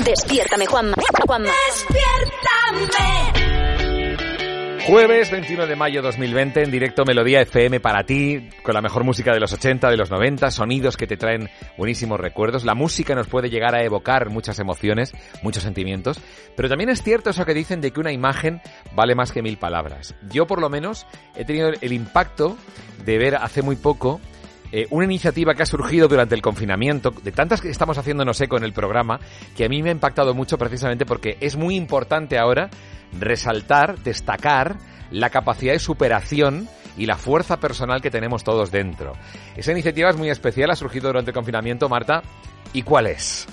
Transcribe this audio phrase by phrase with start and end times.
[0.00, 0.96] Despiértame, Juanma.
[1.26, 1.52] Juanma.
[1.68, 3.42] Despiértame.
[4.86, 9.32] Jueves 21 de mayo 2020 en directo Melodía FM para ti, con la mejor música
[9.32, 12.64] de los 80, de los 90, sonidos que te traen buenísimos recuerdos.
[12.64, 16.18] La música nos puede llegar a evocar muchas emociones, muchos sentimientos,
[16.56, 18.60] pero también es cierto eso que dicen de que una imagen
[18.92, 20.16] vale más que mil palabras.
[20.32, 21.06] Yo por lo menos
[21.36, 22.56] he tenido el impacto
[23.04, 24.20] de ver hace muy poco
[24.72, 28.56] eh, una iniciativa que ha surgido durante el confinamiento, de tantas que estamos haciéndonos eco
[28.56, 29.20] en el programa,
[29.54, 32.70] que a mí me ha impactado mucho precisamente porque es muy importante ahora
[33.18, 34.78] resaltar, destacar
[35.10, 39.12] la capacidad de superación y la fuerza personal que tenemos todos dentro.
[39.56, 42.22] Esa iniciativa es muy especial, ha surgido durante el confinamiento, Marta.
[42.72, 43.46] ¿Y cuál es?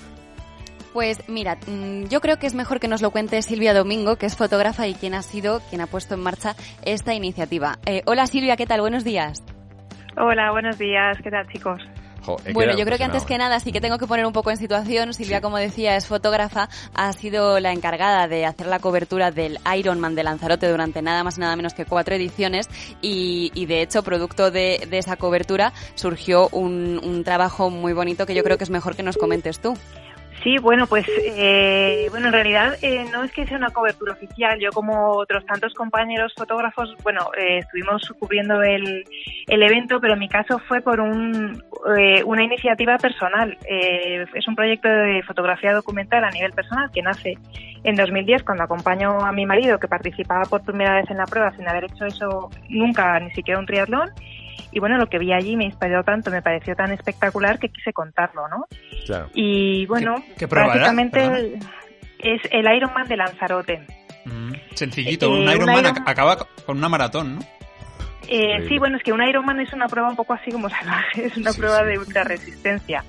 [0.94, 4.26] Pues mira, mm, yo creo que es mejor que nos lo cuente Silvia Domingo, que
[4.26, 7.78] es fotógrafa y quien ha sido, quien ha puesto en marcha esta iniciativa.
[7.86, 8.80] Eh, hola Silvia, ¿qué tal?
[8.80, 9.42] Buenos días.
[10.16, 11.18] Hola, buenos días.
[11.22, 11.80] ¿Qué tal, chicos?
[12.52, 14.56] bueno, yo creo que antes que nada sí que tengo que poner un poco en
[14.56, 15.12] situación.
[15.14, 20.14] Silvia, como decía, es fotógrafa, ha sido la encargada de hacer la cobertura del Ironman
[20.14, 22.68] de Lanzarote durante nada más y nada menos que cuatro ediciones
[23.00, 28.26] y, y de hecho, producto de, de esa cobertura, surgió un, un trabajo muy bonito
[28.26, 29.74] que yo creo que es mejor que nos comentes tú.
[30.42, 34.58] Sí, bueno, pues eh, bueno, en realidad eh, no es que sea una cobertura oficial.
[34.58, 39.04] Yo, como otros tantos compañeros fotógrafos, bueno, eh, estuvimos cubriendo el,
[39.46, 41.62] el evento, pero en mi caso fue por un,
[42.24, 43.58] una iniciativa personal.
[43.68, 47.36] es un proyecto de fotografía documental a nivel personal que nace
[47.82, 51.52] en 2010 cuando acompaño a mi marido que participaba por primera vez en la prueba
[51.56, 54.10] sin haber hecho eso nunca, ni siquiera un triatlón
[54.72, 57.92] y bueno, lo que vi allí me inspiró tanto, me pareció tan espectacular que quise
[57.92, 58.66] contarlo, ¿no?
[59.06, 59.28] Claro.
[59.34, 61.58] Y bueno, ¿Qué, básicamente
[62.18, 63.86] es el Ironman de Lanzarote.
[64.24, 66.36] Mm, sencillito, eh, un Ironman acaba
[66.66, 67.40] con una maratón, ¿no?
[68.28, 71.26] Eh, sí, bueno, es que un Ironman es una prueba un poco así como salvaje,
[71.26, 73.04] es una prueba de ultra resistencia.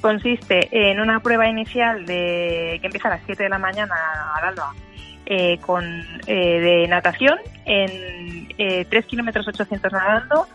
[0.00, 3.94] Consiste en una prueba inicial de que empieza a las 7 de la mañana
[4.36, 4.72] al alba
[5.32, 5.84] eh, con,
[6.26, 10.48] eh, de natación en eh, 3 kilómetros 800 nadando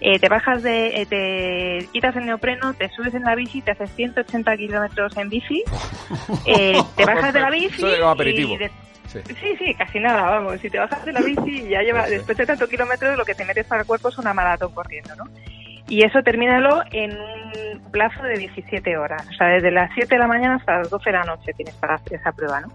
[0.00, 3.70] eh, te bajas de, eh, te quitas el neopreno, te subes en la bici, te
[3.70, 5.62] haces 180 kilómetros en bici,
[6.46, 7.82] eh, te bajas de la bici.
[8.04, 8.56] aperitivo.
[9.06, 9.20] sí.
[9.58, 9.74] sí.
[9.74, 10.60] casi nada, vamos.
[10.60, 13.34] Si te bajas de la bici y ya lleva, después de tantos kilómetros, lo que
[13.34, 15.24] te metes para el cuerpo es una maratón corriendo, ¿no?
[15.88, 19.24] Y eso termínalo en un plazo de 17 horas.
[19.30, 21.74] O sea, desde las 7 de la mañana hasta las 12 de la noche tienes
[21.76, 22.68] para hacer esa prueba, ¿no?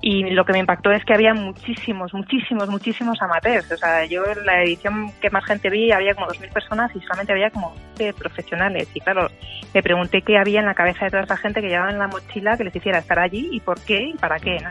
[0.00, 3.70] Y lo que me impactó es que había muchísimos, muchísimos, muchísimos amateurs.
[3.72, 7.00] O sea, yo en la edición que más gente vi había como 2.000 personas y
[7.00, 7.74] solamente había como
[8.18, 8.88] profesionales.
[8.94, 9.28] Y claro,
[9.72, 12.08] me pregunté qué había en la cabeza de toda esa gente que llevaba en la
[12.08, 14.58] mochila que les hiciera estar allí y por qué y para qué.
[14.60, 14.70] ¿no?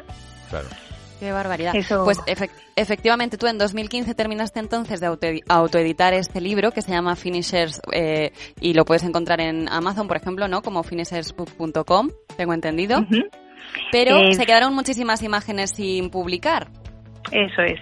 [0.50, 0.68] Claro.
[1.20, 1.74] Qué barbaridad.
[2.04, 2.20] Pues
[2.76, 8.34] efectivamente tú en 2015 terminaste entonces de autoeditar este libro que se llama Finishers eh,
[8.60, 10.62] y lo puedes encontrar en Amazon, por ejemplo, ¿no?
[10.62, 13.06] Como finishersbook.com, tengo entendido.
[13.92, 16.68] Pero Eh, se quedaron muchísimas imágenes sin publicar.
[17.32, 17.80] Eso es.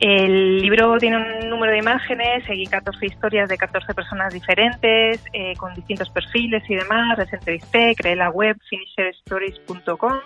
[0.00, 5.54] El libro tiene un número de imágenes, seguí 14 historias de 14 personas diferentes, eh,
[5.56, 10.18] con distintos perfiles y demás, les entrevisté, creé la web finisherstories.com,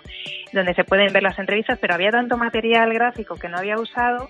[0.53, 4.29] donde se pueden ver las entrevistas, pero había tanto material gráfico que no había usado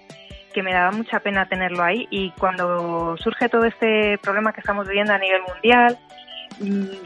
[0.53, 4.87] que me daba mucha pena tenerlo ahí y cuando surge todo este problema que estamos
[4.87, 5.97] viviendo a nivel mundial,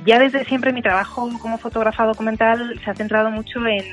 [0.05, 3.83] ya desde siempre mi trabajo como fotógrafa documental se ha centrado mucho en,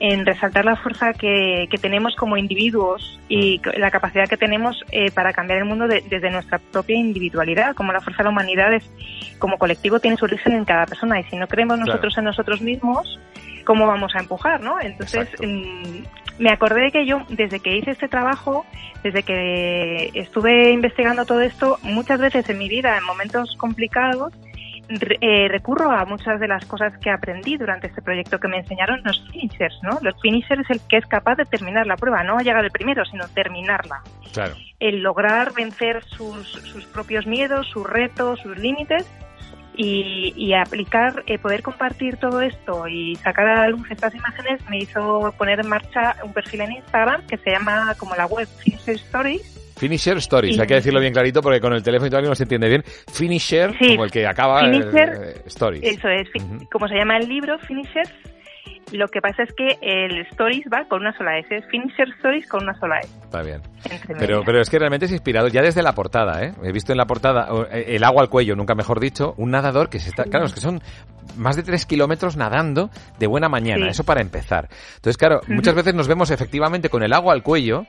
[0.00, 5.10] en resaltar la fuerza que, que tenemos como individuos y la capacidad que tenemos eh,
[5.10, 8.72] para cambiar el mundo de- desde nuestra propia individualidad, como la fuerza de la humanidad
[8.74, 8.84] es,
[9.38, 11.88] como colectivo tiene su origen en cada persona y si no creemos Claro.
[11.92, 13.18] nosotros en nosotros mismos,
[13.64, 14.80] ¿cómo vamos a empujar, no?
[14.80, 18.66] Entonces, mm, me acordé de que yo, desde que hice este trabajo,
[19.02, 24.34] desde que estuve investigando todo esto, muchas veces en mi vida, en momentos complicados,
[24.88, 29.02] eh, recurro a muchas de las cosas que aprendí durante este proyecto que me enseñaron
[29.04, 29.98] los finishers, ¿no?
[30.02, 33.04] Los finishers es el que es capaz de terminar la prueba, no llegar el primero,
[33.04, 34.02] sino terminarla.
[34.32, 34.54] Claro.
[34.78, 39.10] El lograr vencer sus, sus propios miedos, sus retos, sus límites
[39.76, 44.60] y, y aplicar, eh, poder compartir todo esto y sacar a la luz estas imágenes
[44.70, 48.46] me hizo poner en marcha un perfil en Instagram que se llama como la web
[48.46, 52.24] Finisher Stories Finisher Stories, hay que decirlo bien clarito porque con el teléfono y tal
[52.24, 52.82] no se entiende bien.
[53.12, 55.82] Finisher, Sí, como el que acaba eh, Finisher, eh, Stories.
[55.84, 56.68] Eso es, Ujú.
[56.72, 58.10] como se llama el libro, Finishers.
[58.92, 62.48] Lo que pasa es que el Stories va con una sola S, es Finisher Stories
[62.48, 63.10] con una sola S.
[63.26, 63.60] Está bien.
[64.18, 66.54] Pero, pero es que realmente es inspirado ya desde la portada, ¿eh?
[66.62, 69.88] He visto en la portada eh, el agua al cuello, nunca mejor dicho, un nadador
[69.88, 70.24] que se está...
[70.24, 70.80] Claro, es que son
[71.36, 72.88] más de tres kilómetros nadando
[73.18, 74.68] de buena mañana, eso para empezar.
[74.96, 77.84] Entonces, claro, muchas veces nos vemos efectivamente con el agua al cuello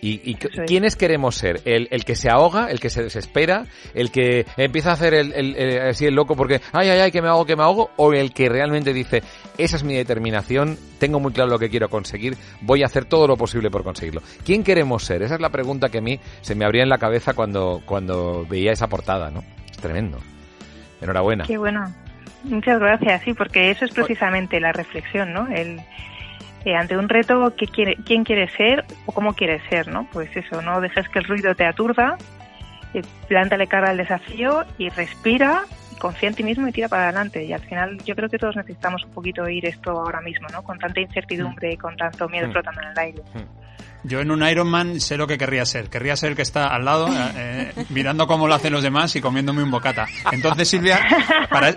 [0.00, 0.34] y,
[0.66, 1.62] ¿quiénes queremos ser?
[1.64, 5.32] ¿El, ¿El, que se ahoga, el que se desespera, el que empieza a hacer el,
[5.32, 8.12] el, así el loco porque, ay, ay, ay, que me hago, que me hago, o
[8.12, 9.22] el que realmente dice,
[9.58, 13.26] esa es mi determinación, tengo muy claro lo que quiero conseguir, voy a hacer todo
[13.26, 14.22] lo posible por conseguirlo.
[14.44, 15.22] ¿Quién queremos ser?
[15.22, 18.46] Esa es la pregunta que a mí se me abría en la cabeza cuando, cuando
[18.48, 19.42] veía esa portada, ¿no?
[19.70, 20.18] Es tremendo.
[21.00, 21.44] Enhorabuena.
[21.44, 21.92] Qué bueno.
[22.44, 25.48] Muchas gracias, sí, porque eso es precisamente la reflexión, ¿no?
[25.48, 25.80] El,
[26.64, 30.08] eh, ante un reto, ¿qué quiere, ¿quién quiere ser o cómo quiere ser, no?
[30.12, 32.18] Pues eso, no dejes que el ruido te aturda,
[32.94, 35.64] eh, plántale cara al desafío y respira,
[35.98, 37.44] confía en ti mismo y tira para adelante.
[37.44, 40.62] Y al final yo creo que todos necesitamos un poquito oír esto ahora mismo, ¿no?
[40.62, 42.52] Con tanta incertidumbre y con tanto miedo mm.
[42.52, 43.22] flotando en el aire.
[43.34, 43.66] Mm.
[44.06, 45.90] Yo en un Ironman sé lo que querría ser.
[45.90, 49.16] Querría ser el que está al lado, eh, eh, mirando cómo lo hacen los demás
[49.16, 50.06] y comiéndome un bocata.
[50.30, 51.00] Entonces, Silvia,
[51.50, 51.74] para,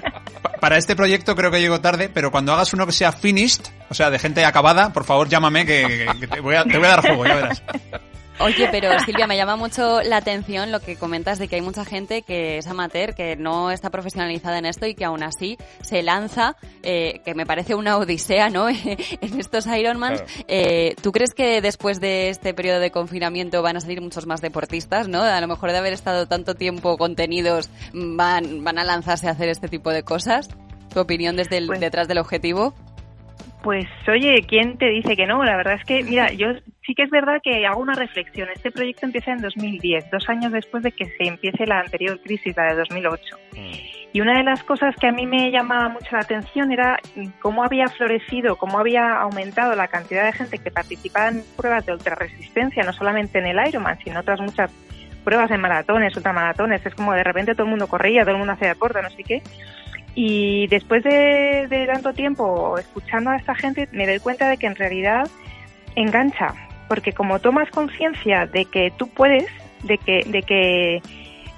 [0.60, 3.96] para este proyecto creo que llego tarde, pero cuando hagas uno que sea finished, o
[3.96, 7.02] sea, de gente acabada, por favor llámame que, te, voy a, te voy a dar
[7.02, 7.64] juego, ya verás.
[8.42, 11.84] Oye, pero Silvia, me llama mucho la atención lo que comentas de que hay mucha
[11.84, 16.04] gente que es amateur, que no está profesionalizada en esto y que aún así se
[16.04, 18.70] lanza, eh, que me parece una odisea, ¿no?
[18.70, 20.24] en estos Ironmans.
[20.48, 24.40] Eh, ¿Tú crees que después de este periodo de confinamiento van a salir muchos más
[24.40, 25.22] deportistas, ¿no?
[25.22, 29.50] A lo mejor de haber estado tanto tiempo contenidos van, van a lanzarse a hacer
[29.50, 30.50] este tipo de cosas.
[30.94, 32.74] ¿Tu opinión desde el, pues detrás del objetivo?
[33.64, 35.44] Pues oye, ¿quién te dice que no?
[35.44, 36.48] La verdad es que, mira, yo
[36.90, 38.50] sí que es verdad que hago una reflexión.
[38.50, 42.58] Este proyecto empieza en 2010, dos años después de que se empiece la anterior crisis,
[42.58, 43.38] la de 2008.
[43.54, 43.58] Mm.
[44.12, 46.98] Y una de las cosas que a mí me llamaba mucho la atención era
[47.44, 51.94] cómo había florecido, cómo había aumentado la cantidad de gente que participaba en pruebas de
[51.94, 54.72] ultrarresistencia, no solamente en el Ironman, sino otras muchas
[55.24, 56.84] pruebas en maratones, ultramaratones.
[56.84, 59.24] Es como de repente todo el mundo corría, todo el mundo hacía deporte, no sé
[59.24, 59.44] qué.
[60.16, 64.76] Y después de, tanto tiempo escuchando a esta gente, me doy cuenta de que en
[64.76, 65.30] realidad
[65.96, 66.56] engancha,
[66.90, 69.46] porque como tomas conciencia de que tú puedes,
[69.84, 71.02] de que, de que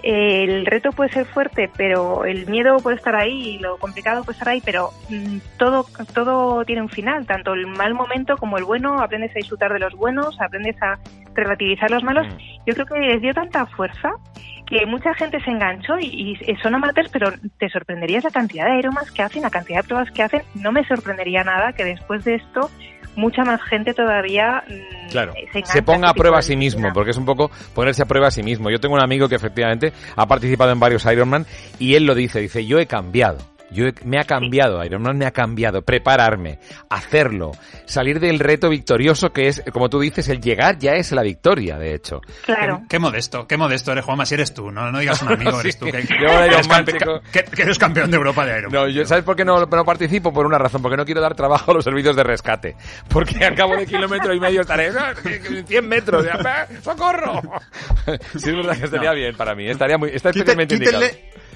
[0.04, 4.38] el reto puede ser fuerte, pero el miedo puede estar ahí y lo complicado puede
[4.38, 8.64] estar ahí, pero mm, todo, todo tiene un final, tanto el mal momento como el
[8.64, 11.00] bueno, aprendes a disfrutar de los buenos, aprendes a
[11.34, 12.28] relativizar los malos.
[12.28, 12.38] Mm.
[12.68, 14.12] Yo creo que les dio tanta fuerza
[14.72, 19.12] que mucha gente se enganchó y, son amateurs, pero te sorprendería la cantidad de aeromas
[19.12, 20.44] que hacen, la cantidad de pruebas que hacen.
[20.56, 22.72] No me sorprendería nada que después de esto
[23.16, 27.18] mucha más gente todavía mm, claro, se, ponga a prueba a sí mismo, porque es
[27.18, 28.70] un poco ponerse a prueba a sí mismo.
[28.70, 31.46] Yo tengo un amigo que efectivamente ha participado en varios Ironman
[31.80, 33.38] y él lo dice, dice, yo he cambiado.
[33.72, 36.60] Yo me ha cambiado, Ironman me ha cambiado, prepararme,
[36.90, 37.52] hacerlo,
[37.86, 41.78] salir del reto victorioso que es, como tú dices, el llegar ya es la victoria,
[41.78, 42.22] de hecho.
[42.46, 42.82] Claro.
[42.90, 45.78] Qué, modesto, qué modesto eres, Juanma, si eres tú, no, no digas un amigo, eres
[45.78, 45.86] tú.
[45.86, 46.68] Que, yo eres,
[47.32, 48.82] que, eres campeón de Europa de Ironman.
[48.82, 50.34] No, yo, ¿sabes por qué no, no, participo?
[50.34, 52.76] Por una razón, porque no quiero dar trabajo a los servicios de rescate.
[53.08, 54.92] Porque al cabo de kilómetro y medio estaré
[55.66, 56.26] 100 metros,
[56.84, 57.42] ¡socorro!
[58.38, 61.06] sí, es verdad que estaría bien para mí, estaría muy, está especialmente indicado.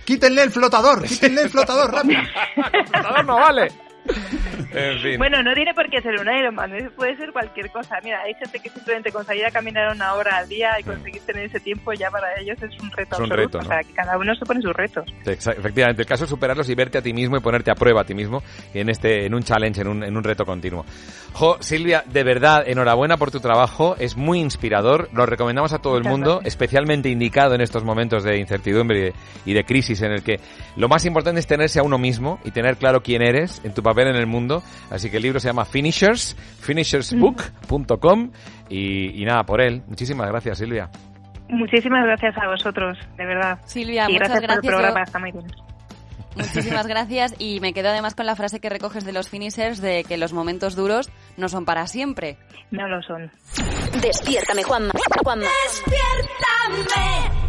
[0.06, 2.22] Quítenle el flotador, quítenle el flotador, rápido.
[2.22, 3.68] el flotador no vale.
[5.18, 7.98] Bueno, no tiene por qué ser un Ironman, puede ser cualquier cosa.
[8.04, 11.62] Mira, hay gente que simplemente conseguir caminar una hora al día y conseguir tener ese
[11.62, 14.46] tiempo ya para ellos es un reto es Reto, O sea, que cada uno se
[14.46, 15.06] pone sus retos.
[15.26, 18.04] Efectivamente, el caso es superarlos y verte a ti mismo y ponerte a prueba a
[18.04, 18.44] ti mismo
[18.74, 20.86] en este en un challenge, en un, en un reto continuo.
[21.34, 25.98] Jo, Silvia, de verdad, enhorabuena por tu trabajo, es muy inspirador, lo recomendamos a todo
[25.98, 29.14] el mundo, especialmente indicado en estos momentos de incertidumbre
[29.46, 30.40] y de, crisis en el que
[30.76, 33.84] lo más importante es tenerse a uno mismo y tener claro quién eres en tu
[33.84, 34.64] papel en el mundo.
[34.90, 38.32] Así que el libro se llama Finishers, finishersbook.com
[38.70, 39.82] y, y nada, por él.
[39.88, 40.90] Muchísimas gracias, Silvia.
[41.50, 43.60] Muchísimas gracias a vosotros, de verdad.
[43.66, 45.46] Silvia, muchas gracias, por el programa, está muy bien.
[46.36, 50.04] Muchísimas gracias y me quedo además con la frase que recoges de los finishers de
[50.04, 52.38] que los momentos duros no son para siempre.
[52.72, 53.32] No lo son.
[54.02, 54.92] Despiértame, Juanma.
[55.24, 55.48] Juanma.
[55.66, 57.45] Despiértame.